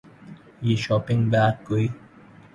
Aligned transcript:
یہ 0.61 0.75
shopping 0.83 1.23
bag 1.31 1.55
کوئی 1.67 1.87